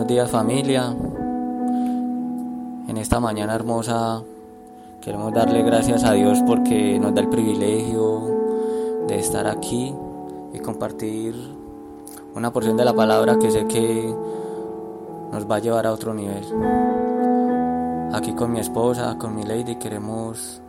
[0.00, 0.96] Buenos días familia.
[2.88, 4.22] En esta mañana hermosa
[5.02, 8.22] queremos darle gracias a Dios porque nos da el privilegio
[9.06, 9.94] de estar aquí
[10.54, 11.34] y compartir
[12.34, 14.16] una porción de la palabra que sé que
[15.32, 16.46] nos va a llevar a otro nivel.
[18.14, 20.62] Aquí con mi esposa, con mi lady, queremos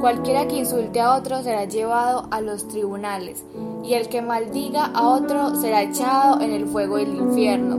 [0.00, 3.44] Cualquiera que insulte a otro será llevado a los tribunales,
[3.84, 7.78] y el que maldiga a otro será echado en el fuego del infierno.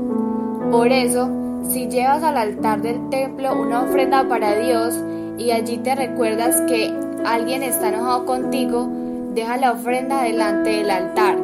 [0.72, 1.28] Por eso,
[1.70, 5.00] si llevas al altar del templo una ofrenda para Dios
[5.38, 6.94] y allí te recuerdas que
[7.26, 8.90] alguien está enojado contigo,
[9.34, 11.38] deja la ofrenda delante del altar.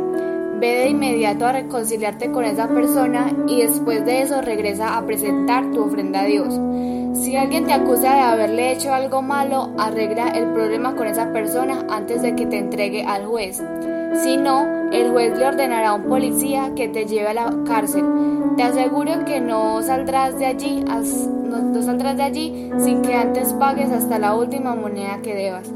[0.60, 5.72] Ve de inmediato a reconciliarte con esa persona y después de eso regresa a presentar
[5.72, 6.60] tu ofrenda a Dios.
[7.14, 11.86] Si alguien te acusa de haberle hecho algo malo, arregla el problema con esa persona
[11.90, 13.62] antes de que te entregue al juez.
[14.16, 18.04] Si no, el juez le ordenará a un policía que te lleve a la cárcel.
[18.58, 23.92] Te aseguro que no saldrás de allí, no, saldrás de allí sin que antes pagues
[23.92, 25.70] hasta la última moneda que debas.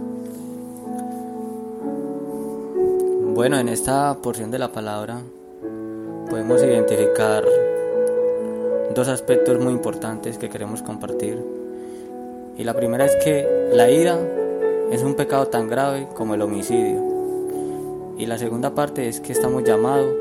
[3.35, 5.21] Bueno, en esta porción de la palabra
[6.29, 7.43] podemos identificar
[8.93, 11.43] dos aspectos muy importantes que queremos compartir.
[12.57, 14.17] Y la primera es que la ira
[14.91, 17.12] es un pecado tan grave como el homicidio.
[18.17, 20.13] Y la segunda parte es que estamos llamados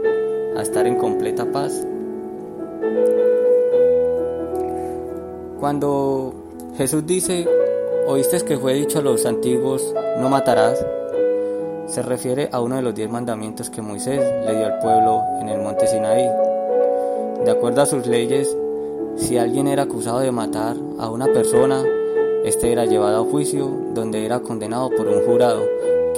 [0.57, 1.87] a estar en completa paz.
[5.61, 6.33] Cuando
[6.77, 7.47] Jesús dice,
[8.07, 10.85] oíste que fue dicho a los antiguos, no matarás,
[11.87, 15.51] se refiere a uno de los diez mandamientos que Moisés le dio al pueblo en
[15.51, 16.27] el monte Sinaí.
[17.45, 18.57] De acuerdo a sus leyes,
[19.17, 21.85] si alguien era acusado de matar a una persona,
[22.45, 25.63] este era llevado a juicio donde era condenado por un jurado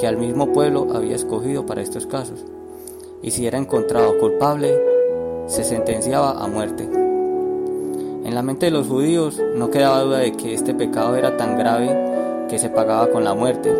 [0.04, 2.44] que al mismo pueblo había escogido para estos casos,
[3.22, 4.78] y si era encontrado culpable,
[5.46, 6.82] se sentenciaba a muerte.
[6.84, 11.56] En la mente de los judíos no quedaba duda de que este pecado era tan
[11.56, 13.74] grave que se pagaba con la muerte.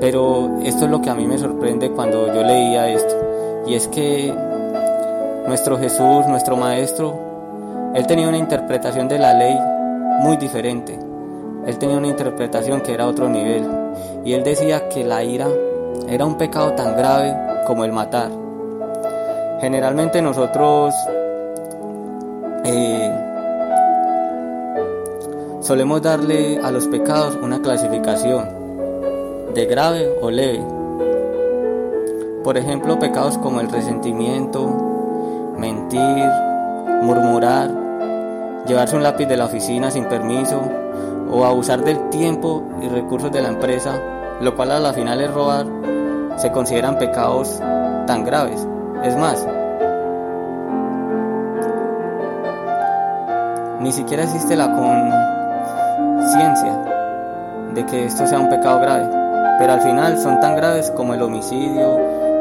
[0.00, 3.14] Pero esto es lo que a mí me sorprende cuando yo leía esto,
[3.66, 4.32] y es que
[5.46, 9.58] nuestro Jesús, nuestro Maestro, él tenía una interpretación de la ley
[10.22, 10.98] muy diferente.
[11.68, 13.62] Él tenía una interpretación que era otro nivel.
[14.24, 15.48] Y él decía que la ira
[16.08, 17.36] era un pecado tan grave
[17.66, 18.30] como el matar.
[19.60, 20.94] Generalmente nosotros
[22.64, 23.12] eh,
[25.60, 28.48] solemos darle a los pecados una clasificación
[29.52, 30.64] de grave o leve.
[32.44, 36.24] Por ejemplo, pecados como el resentimiento, mentir,
[37.02, 37.70] murmurar,
[38.66, 40.62] llevarse un lápiz de la oficina sin permiso,
[41.30, 44.00] o abusar del tiempo y recursos de la empresa,
[44.40, 45.66] lo cual a la final es robar,
[46.36, 47.60] se consideran pecados
[48.06, 48.66] tan graves.
[49.02, 49.46] Es más,
[53.80, 54.72] ni siquiera existe la
[56.16, 56.78] conciencia
[57.74, 59.08] de que esto sea un pecado grave,
[59.58, 61.98] pero al final son tan graves como el homicidio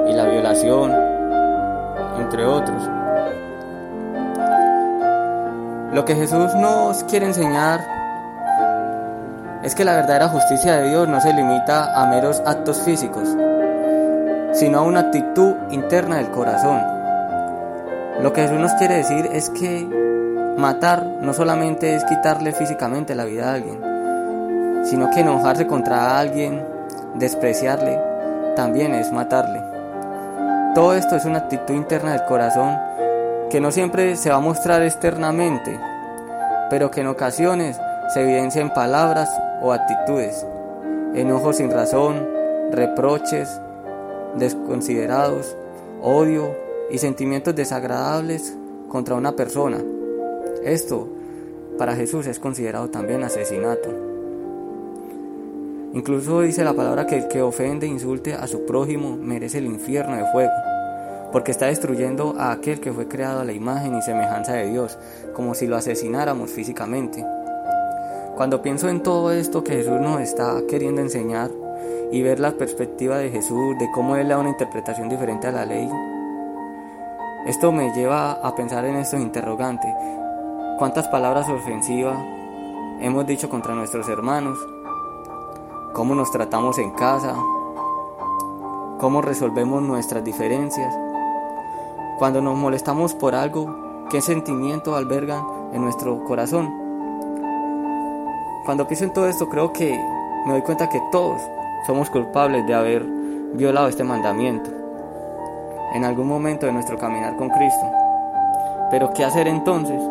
[0.08, 0.94] y la violación,
[2.20, 2.82] entre otros.
[5.94, 7.97] Lo que Jesús nos quiere enseñar
[9.68, 13.28] es que la verdadera justicia de Dios no se limita a meros actos físicos,
[14.54, 16.82] sino a una actitud interna del corazón.
[18.22, 19.86] Lo que Jesús nos quiere decir es que
[20.58, 26.66] matar no solamente es quitarle físicamente la vida a alguien, sino que enojarse contra alguien,
[27.16, 28.00] despreciarle,
[28.56, 29.62] también es matarle.
[30.76, 32.80] Todo esto es una actitud interna del corazón
[33.50, 35.78] que no siempre se va a mostrar externamente,
[36.70, 37.78] pero que en ocasiones
[38.14, 39.30] se evidencia en palabras
[39.62, 40.46] o actitudes,
[41.14, 42.28] enojos sin razón,
[42.72, 43.50] reproches
[44.38, 45.56] desconsiderados,
[46.02, 46.56] odio
[46.92, 48.56] y sentimientos desagradables
[48.90, 49.78] contra una persona.
[50.64, 51.08] Esto
[51.78, 53.90] para Jesús es considerado también asesinato.
[55.94, 59.66] Incluso dice la palabra que el que ofende e insulte a su prójimo merece el
[59.66, 60.52] infierno de fuego,
[61.32, 64.98] porque está destruyendo a aquel que fue creado a la imagen y semejanza de Dios,
[65.34, 67.26] como si lo asesináramos físicamente.
[68.38, 71.50] Cuando pienso en todo esto que Jesús nos está queriendo enseñar
[72.12, 75.66] y ver la perspectiva de Jesús, de cómo Él da una interpretación diferente a la
[75.66, 75.90] ley,
[77.48, 79.92] esto me lleva a pensar en estos interrogantes.
[80.78, 82.16] ¿Cuántas palabras ofensivas
[83.02, 84.60] hemos dicho contra nuestros hermanos,
[85.94, 87.36] cómo nos tratamos en casa,
[89.00, 90.96] cómo resolvemos nuestras diferencias.
[92.20, 95.44] Cuando nos molestamos por algo, ¿qué sentimiento albergan
[95.74, 96.87] en nuestro corazón?
[98.68, 99.98] Cuando pienso en todo esto, creo que
[100.46, 101.42] me doy cuenta que todos
[101.86, 103.02] somos culpables de haber
[103.54, 104.70] violado este mandamiento
[105.94, 107.86] en algún momento de nuestro caminar con Cristo.
[108.92, 110.02] Pero ¿qué hacer entonces?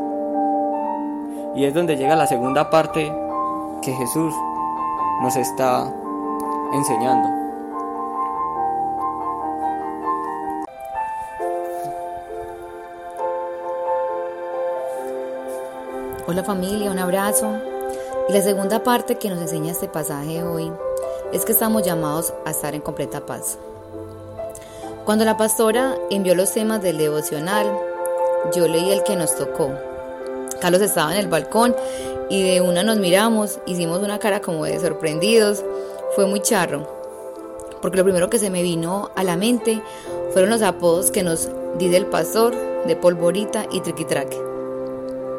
[1.54, 3.12] Y es donde llega la segunda parte
[3.82, 4.34] que Jesús
[5.20, 5.92] nos está
[6.72, 7.28] enseñando.
[16.26, 17.75] Hola familia, un abrazo.
[18.28, 20.72] Y la segunda parte que nos enseña este pasaje hoy
[21.32, 23.56] es que estamos llamados a estar en completa paz.
[25.04, 27.66] Cuando la pastora envió los temas del devocional,
[28.52, 29.70] yo leí el que nos tocó.
[30.60, 31.76] Carlos estaba en el balcón
[32.28, 35.64] y de una nos miramos, hicimos una cara como de sorprendidos.
[36.16, 36.84] Fue muy charro,
[37.80, 39.80] porque lo primero que se me vino a la mente
[40.32, 42.56] fueron los apodos que nos dice el pastor
[42.86, 44.40] de polvorita y triquitraque.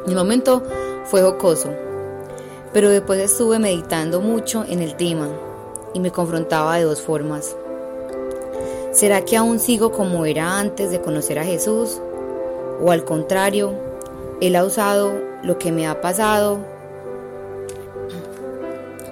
[0.05, 0.63] Mi momento
[1.05, 1.69] fue jocoso,
[2.77, 5.27] pero después estuve meditando mucho en el tema
[5.95, 7.55] y me confrontaba de dos formas.
[8.91, 11.99] ¿Será que aún sigo como era antes de conocer a Jesús?
[12.79, 13.73] ¿O al contrario,
[14.41, 16.59] Él ha usado lo que me ha pasado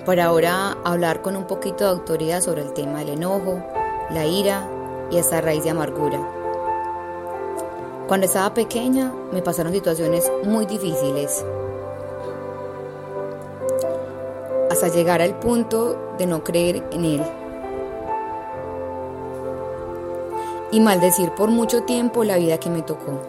[0.06, 3.66] para ahora hablar con un poquito de autoridad sobre el tema del enojo,
[4.12, 4.70] la ira
[5.10, 6.20] y esa raíz de amargura?
[8.08, 11.44] Cuando estaba pequeña me pasaron situaciones muy difíciles
[14.76, 17.22] hasta llegar al punto de no creer en Él.
[20.76, 23.22] y maldecir por mucho tiempo la vida que me tocó.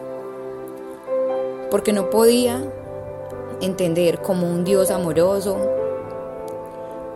[1.71, 2.61] Porque no podía
[3.61, 5.57] entender como un Dios amoroso,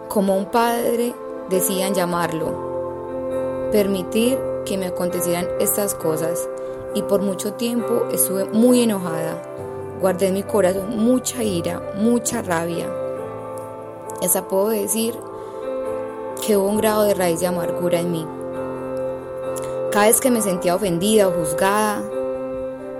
[0.07, 1.13] como un padre
[1.49, 6.47] decían llamarlo, permitir que me acontecieran estas cosas
[6.93, 9.41] y por mucho tiempo estuve muy enojada,
[9.99, 13.00] guardé en mi corazón mucha ira, mucha rabia.
[14.21, 15.17] Esa puedo decir
[16.45, 18.25] que hubo un grado de raíz de amargura en mí.
[19.91, 22.01] Cada vez que me sentía ofendida o juzgada,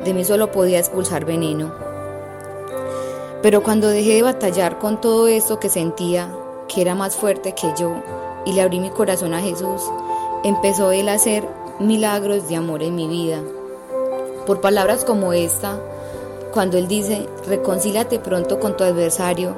[0.04, 1.72] de mí solo podía expulsar veneno.
[3.42, 6.36] Pero cuando dejé de batallar con todo eso que sentía,
[6.68, 7.94] que era más fuerte que yo,
[8.46, 9.82] y le abrí mi corazón a Jesús,
[10.44, 11.48] empezó Él a hacer
[11.80, 13.40] milagros de amor en mi vida.
[14.46, 15.80] Por palabras como esta,
[16.52, 19.56] cuando Él dice, reconcílate pronto con tu adversario,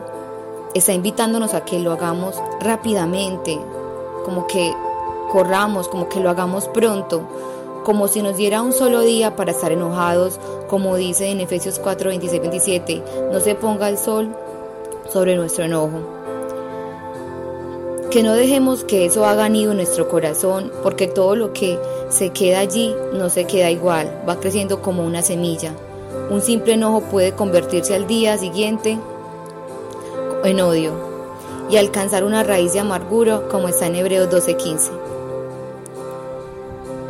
[0.74, 3.60] está invitándonos a que lo hagamos rápidamente,
[4.26, 4.74] como que
[5.32, 7.22] corramos, como que lo hagamos pronto,
[7.84, 12.10] como si nos diera un solo día para estar enojados, como dice en Efesios 4,
[12.10, 14.36] 26, 27, no se ponga el sol
[15.10, 16.00] sobre nuestro enojo.
[18.10, 21.80] Que no dejemos que eso haga nido en nuestro corazón, porque todo lo que
[22.10, 25.74] se queda allí no se queda igual, va creciendo como una semilla.
[26.30, 29.00] Un simple enojo puede convertirse al día siguiente
[30.44, 30.94] en odio
[31.70, 34.92] y alcanzar una raíz de amargura como está en Hebreos 12:15.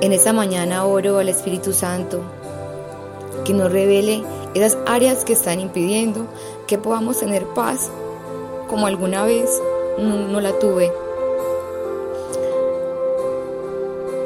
[0.01, 2.21] En esta mañana oro al Espíritu Santo
[3.45, 6.27] que nos revele esas áreas que están impidiendo
[6.67, 7.89] que podamos tener paz
[8.69, 9.61] como alguna vez
[9.97, 10.91] no, la tuve.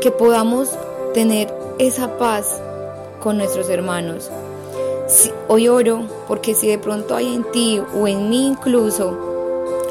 [0.01, 0.69] Que podamos
[1.13, 2.61] tener esa paz
[3.21, 4.29] con nuestros hermanos.
[5.47, 9.17] Hoy oro porque si de pronto hay en ti o en mí incluso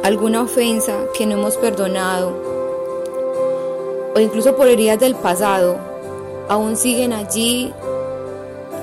[0.03, 2.33] alguna ofensa que no hemos perdonado,
[4.15, 5.77] o incluso por heridas del pasado,
[6.49, 7.73] aún siguen allí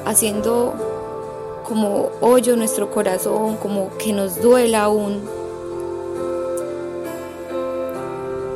[0.05, 0.73] haciendo
[1.67, 5.21] como hoyo nuestro corazón, como que nos duela aún,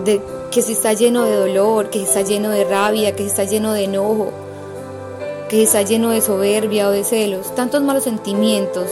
[0.04, 0.22] de
[0.52, 3.46] que si está lleno de dolor, que si está lleno de rabia, que si está
[3.46, 4.32] lleno de enojo,
[5.50, 8.90] que está lleno de soberbia o de celos, tantos malos sentimientos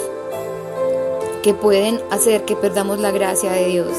[1.43, 3.91] que pueden hacer que perdamos la gracia de Dios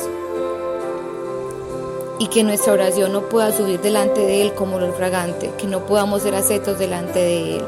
[2.19, 5.85] y que nuestra oración no pueda subir delante de Él como lo fragante, que no
[5.85, 7.65] podamos ser aceptos delante de Él.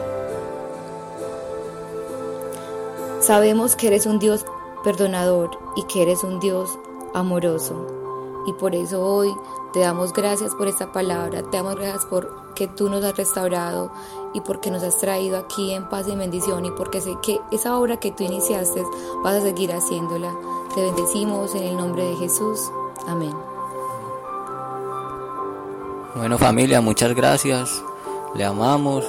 [3.20, 4.46] Sabemos que eres un Dios
[4.84, 6.78] perdonador y que eres un Dios
[7.12, 8.07] amoroso.
[8.46, 9.34] Y por eso hoy
[9.72, 13.90] te damos gracias por esta palabra, te damos gracias por que tú nos has restaurado
[14.34, 17.78] y porque nos has traído aquí en paz y bendición y porque sé que esa
[17.78, 18.84] obra que tú iniciaste
[19.22, 20.34] vas a seguir haciéndola.
[20.74, 22.70] Te bendecimos en el nombre de Jesús.
[23.06, 23.34] Amén.
[26.16, 27.82] Bueno familia, muchas gracias.
[28.34, 29.04] Le amamos,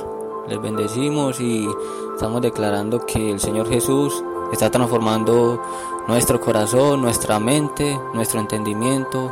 [0.48, 1.68] les bendecimos y
[2.14, 5.62] estamos declarando que el Señor Jesús está transformando
[6.08, 9.32] nuestro corazón, nuestra mente, nuestro entendimiento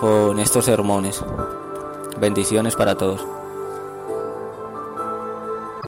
[0.00, 1.24] con estos sermones.
[2.20, 3.37] Bendiciones para todos.